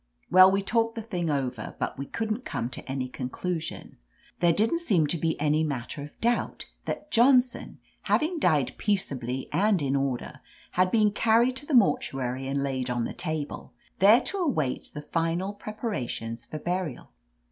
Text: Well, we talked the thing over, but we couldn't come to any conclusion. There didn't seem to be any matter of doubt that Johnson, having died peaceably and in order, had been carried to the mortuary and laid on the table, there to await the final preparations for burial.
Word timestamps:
Well, 0.31 0.49
we 0.49 0.63
talked 0.63 0.95
the 0.95 1.03
thing 1.03 1.29
over, 1.29 1.75
but 1.77 1.95
we 1.95 2.07
couldn't 2.07 2.43
come 2.43 2.69
to 2.71 2.91
any 2.91 3.07
conclusion. 3.07 3.97
There 4.39 4.51
didn't 4.51 4.79
seem 4.79 5.05
to 5.05 5.17
be 5.19 5.39
any 5.39 5.63
matter 5.63 6.01
of 6.01 6.19
doubt 6.19 6.65
that 6.85 7.11
Johnson, 7.11 7.77
having 8.01 8.39
died 8.39 8.73
peaceably 8.79 9.47
and 9.51 9.79
in 9.79 9.95
order, 9.95 10.39
had 10.71 10.89
been 10.89 11.11
carried 11.11 11.55
to 11.57 11.67
the 11.67 11.75
mortuary 11.75 12.47
and 12.47 12.63
laid 12.63 12.89
on 12.89 13.03
the 13.05 13.13
table, 13.13 13.73
there 13.99 14.21
to 14.21 14.37
await 14.39 14.89
the 14.95 15.03
final 15.03 15.53
preparations 15.53 16.47
for 16.47 16.57
burial. 16.57 17.11